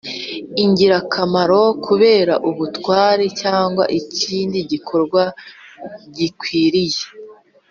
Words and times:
ingirakamaro 0.63 1.61
kubera 1.85 2.33
ubutwari 2.49 3.25
cyangwa 3.41 3.83
ikindi 3.99 4.57
gikorwa 4.71 5.21
gikwiriye 6.15 7.03